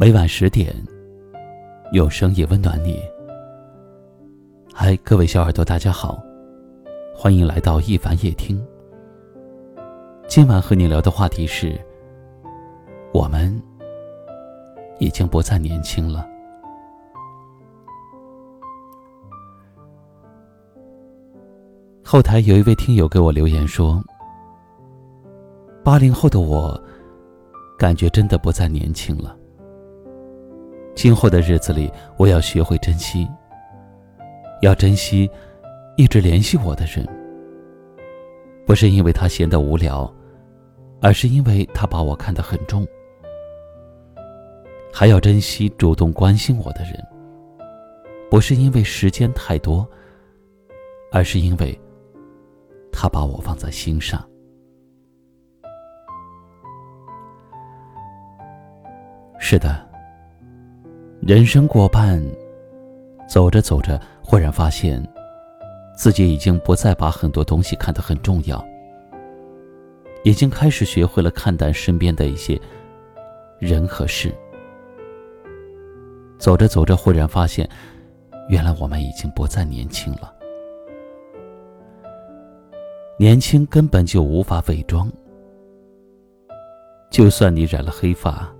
[0.00, 0.74] 每晚十点，
[1.92, 3.02] 有声也温暖你。
[4.72, 6.18] 嗨，各位小耳朵，大家好，
[7.14, 8.58] 欢迎来到一凡夜听。
[10.26, 11.78] 今晚和你聊的话题是：
[13.12, 13.62] 我们
[15.00, 16.26] 已经不再年轻了。
[22.02, 24.02] 后台有一位听友给我留言说
[25.84, 26.82] ：“八零后的我，
[27.78, 29.36] 感觉真的不再年轻了。
[30.94, 33.28] 今后的日子里，我要学会珍惜，
[34.62, 35.30] 要珍惜
[35.96, 37.06] 一直联系我的人，
[38.66, 40.12] 不是因为他闲得无聊，
[41.00, 42.86] 而是因为他把我看得很重。
[44.92, 46.92] 还要珍惜主动关心我的人，
[48.30, 49.88] 不是因为时间太多，
[51.12, 51.78] 而是因为。”
[52.92, 54.22] 他把我放在心上。
[59.38, 59.88] 是的，
[61.20, 62.18] 人生过半，
[63.28, 65.06] 走着走着，忽然发现，
[65.94, 68.64] 自己已经不再把很多东西看得很重要，
[70.24, 72.58] 已经开始学会了看淡身边的一些
[73.58, 74.34] 人和事。
[76.38, 77.68] 走着走着，忽然发现，
[78.48, 80.34] 原来我们已经不再年轻了。
[83.18, 85.12] 年轻根本就无法伪装，
[87.10, 88.50] 就算你染了黑发，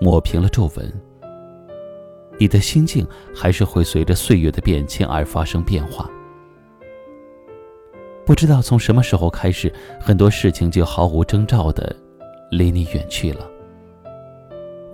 [0.00, 0.92] 抹平了皱纹，
[2.40, 6.10] 你的心境还是会随着岁月的变迁而发生变化。
[8.24, 11.94] 不知道从什么时候开始，很多事情就毫无征兆的
[12.50, 13.46] 离你远去了，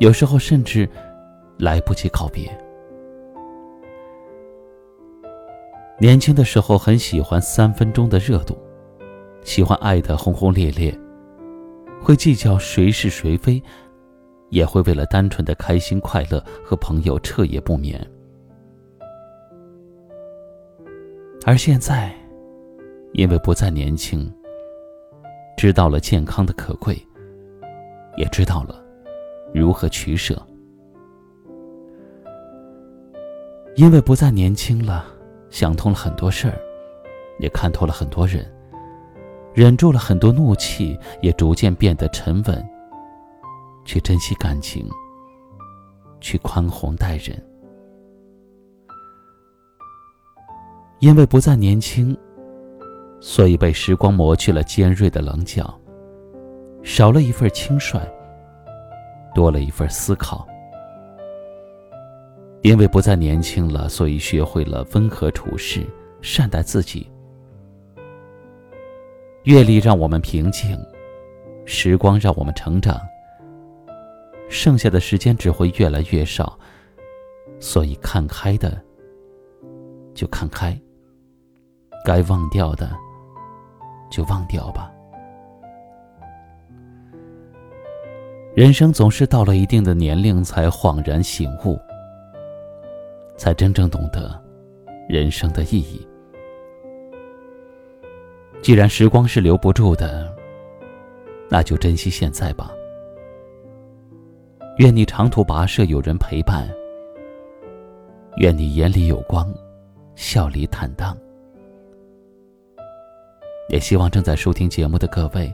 [0.01, 0.89] 有时候甚至
[1.59, 2.51] 来不及告别。
[6.01, 8.59] 年轻的时候很喜欢三分钟的热度。
[9.45, 10.93] 喜欢爱的轰轰烈烈，
[12.03, 13.63] 会计较谁是谁非，
[14.51, 18.01] 也会为了单纯的开心快乐和朋友彻夜不眠。
[21.45, 22.13] 而现在，
[23.13, 24.33] 因为不再年轻，
[25.57, 26.97] 知道了健康的可贵，
[28.17, 28.83] 也知道了
[29.55, 30.41] 如何取舍。
[33.77, 35.05] 因为不再年轻了，
[35.51, 36.59] 想通了很多事儿，
[37.39, 38.51] 也看透了很多人。
[39.55, 42.69] 忍住了很多怒气，也逐渐变得沉稳。
[43.87, 44.87] 去珍惜感情，
[46.21, 47.43] 去宽宏待人。
[50.99, 52.17] 因为不再年轻，
[53.21, 55.73] 所以被时光磨去了尖锐的棱角，
[56.83, 58.01] 少了一份轻率，
[59.35, 60.47] 多了一份思考。
[62.63, 65.87] 因为不再年轻了，所以学会了温和处事，
[66.21, 67.09] 善待自己。
[69.45, 70.77] 阅历让我们平静，
[71.65, 72.99] 时光让我们成长。
[74.49, 76.59] 剩下的时间只会越来越少，
[77.61, 78.81] 所以看开的
[80.15, 80.79] 就看开，
[82.05, 82.91] 该忘掉的
[84.11, 84.91] 就忘掉吧。
[88.55, 91.79] 人生总是到了一定的年龄才恍然醒悟，
[93.37, 94.43] 才真正懂得
[95.09, 96.07] 人生的意义。
[98.63, 100.35] 既然时光是留不住的，
[101.51, 102.71] 那就珍惜现在吧。
[104.77, 106.69] 愿你长途跋涉有人陪伴，
[108.37, 109.51] 愿你眼里有光，
[110.15, 111.17] 笑里坦荡。
[113.71, 115.51] 也希望正在收听节目的各位，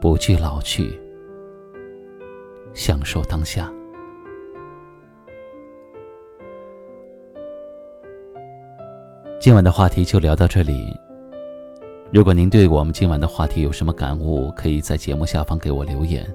[0.00, 0.98] 不惧老去，
[2.72, 3.70] 享受当下。
[9.38, 10.98] 今晚的话题就聊到这里。
[12.10, 16.26] 如果您对我们今晚的话题有什么感悟，可以在节目下方给我留言。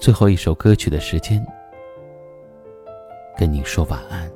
[0.00, 1.44] 最后一首歌曲的时间，
[3.36, 4.30] 跟你说晚安。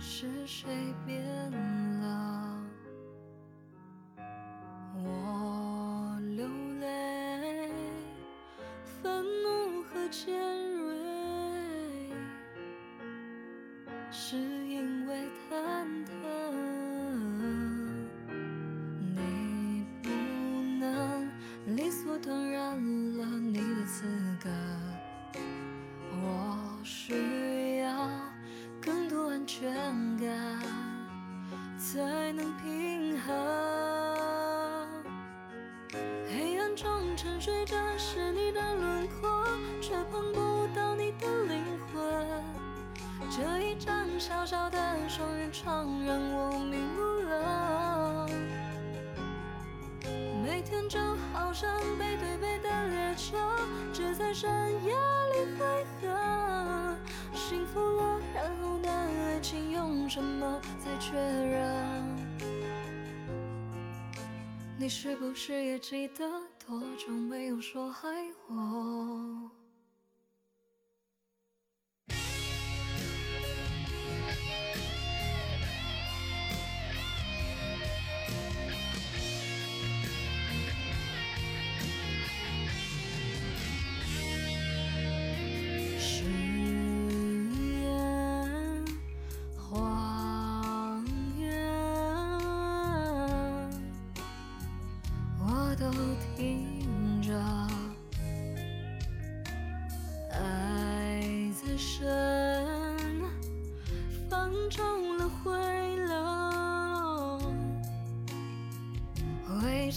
[0.00, 1.22] 是谁变
[2.00, 2.29] 了？
[37.22, 39.44] 沉睡着是你的轮廓，
[39.78, 41.62] 却碰不到你的灵
[41.92, 42.02] 魂。
[43.30, 48.26] 这一张小小的双人床让我迷路了。
[50.42, 50.98] 每天就
[51.34, 53.36] 好像背对背的列车，
[53.92, 54.50] 只在深
[54.82, 56.96] 夜里汇合。
[57.34, 62.19] 幸福了，然后的爱情用什么再确认？
[64.80, 66.24] 你是不是也记得
[66.66, 68.08] 多久没有说爱
[68.48, 69.59] 我？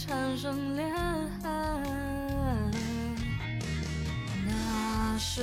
[0.06, 0.84] 产生裂
[1.42, 2.70] 痕。
[4.46, 5.42] 那时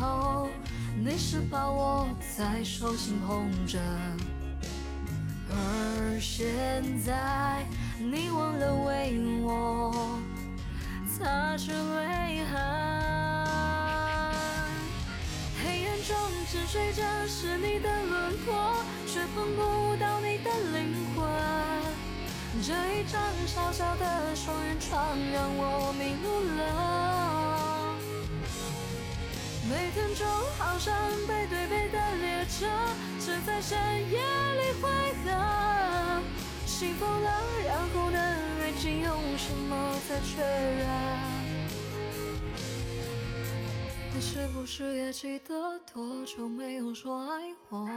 [0.00, 0.48] 候
[0.98, 2.08] 你是把我
[2.38, 3.78] 在手心捧着。
[5.50, 7.66] 而现在，
[7.98, 10.18] 你忘了为我
[11.06, 12.56] 擦去泪痕。
[15.62, 16.16] 黑暗中
[16.50, 19.60] 沉睡着是你的轮廓，却碰不
[19.96, 21.09] 到你的灵魂。
[22.62, 27.96] 这一张小小的双人床让我迷路了。
[29.68, 30.26] 每天就
[30.58, 30.94] 好像
[31.26, 32.66] 背对背的列车，
[33.18, 33.78] 只在深
[34.10, 34.90] 夜里汇
[35.24, 36.22] 合。
[36.66, 37.30] 幸福了，
[37.66, 38.18] 然后呢
[38.60, 40.86] 爱情用什么再确认？
[44.12, 47.88] 你是不是也记得多久没有说爱我？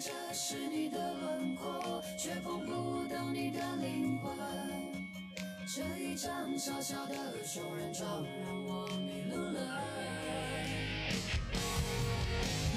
[0.00, 4.32] 这是你的轮廓，却碰不到你的灵魂。
[5.66, 7.14] 这一张小小的
[7.44, 9.82] 双人床让我迷路了。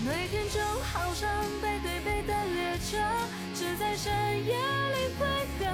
[0.03, 2.97] 每天就好像背对背的列车，
[3.53, 4.11] 只在深
[4.43, 5.27] 夜里汇
[5.59, 5.65] 合。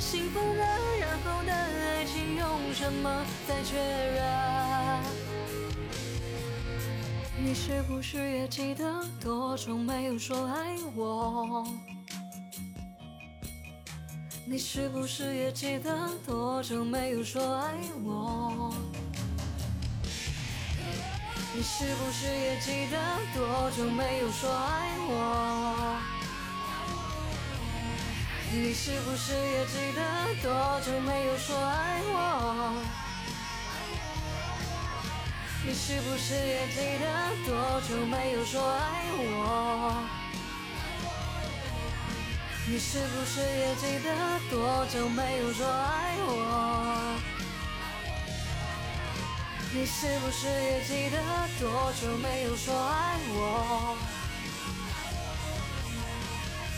[0.00, 0.64] 幸福了，
[1.00, 5.23] 然后的爱情用什么再确认？
[7.46, 11.62] 你是不是也记得多久没有说爱我？
[14.46, 18.72] 你是不是也记得多久没有说爱我？
[21.54, 22.98] 你是不是也记得
[23.34, 26.00] 多久没有说爱我？
[28.54, 30.02] 你是不是也记得
[30.42, 33.03] 多久没有说爱我？
[35.66, 37.06] 你是不是也记得
[37.46, 40.04] 多久没有说爱我？
[42.68, 44.10] 你是不是也记得
[44.50, 47.18] 多久没有说爱我？
[49.72, 51.16] 你是不是也记得
[51.58, 53.96] 多久没有说爱我？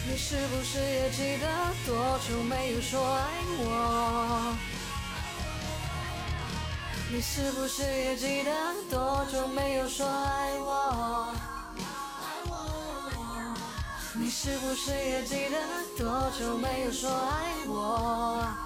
[0.09, 1.47] 你是不是也记得
[1.85, 3.27] 多久没有说爱
[3.59, 4.57] 我？
[7.09, 8.51] 你是不是也记得
[8.91, 11.33] 多久没有说爱我？
[14.15, 15.57] 你是不是也记得
[15.97, 18.66] 多久没有说爱我？